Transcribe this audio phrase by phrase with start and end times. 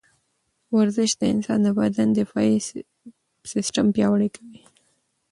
[0.77, 2.57] ورزش د انسان د بدن دفاعي
[3.51, 4.61] سیستم پیاوړی کوي.